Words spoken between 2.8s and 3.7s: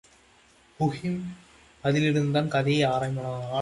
ஆரம்பமானது.